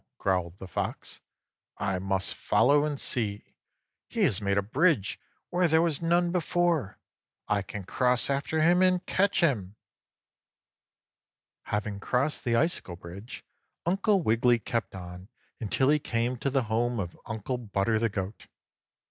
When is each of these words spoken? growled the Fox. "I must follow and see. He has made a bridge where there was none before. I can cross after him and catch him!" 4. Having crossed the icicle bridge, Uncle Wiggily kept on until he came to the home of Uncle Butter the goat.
growled 0.17 0.57
the 0.57 0.67
Fox. 0.67 1.21
"I 1.77 1.99
must 1.99 2.33
follow 2.33 2.85
and 2.85 2.99
see. 2.99 3.53
He 4.07 4.23
has 4.23 4.41
made 4.41 4.57
a 4.57 4.63
bridge 4.63 5.19
where 5.51 5.67
there 5.67 5.83
was 5.83 6.01
none 6.01 6.31
before. 6.31 6.97
I 7.47 7.61
can 7.61 7.83
cross 7.83 8.27
after 8.27 8.63
him 8.63 8.81
and 8.81 9.05
catch 9.05 9.41
him!" 9.41 9.75
4. 11.65 11.71
Having 11.73 11.99
crossed 11.99 12.45
the 12.45 12.55
icicle 12.55 12.95
bridge, 12.95 13.45
Uncle 13.85 14.23
Wiggily 14.23 14.57
kept 14.57 14.95
on 14.95 15.29
until 15.59 15.89
he 15.89 15.99
came 15.99 16.35
to 16.37 16.49
the 16.49 16.63
home 16.63 16.99
of 16.99 17.15
Uncle 17.27 17.59
Butter 17.59 17.99
the 17.99 18.09
goat. 18.09 18.47